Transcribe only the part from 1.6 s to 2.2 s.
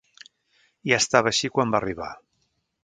va arribar.